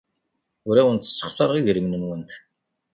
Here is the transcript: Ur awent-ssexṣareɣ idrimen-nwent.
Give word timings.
Ur 0.67 0.75
awent-ssexṣareɣ 0.77 1.55
idrimen-nwent. 1.57 2.31